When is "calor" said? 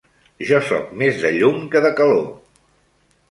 2.01-2.25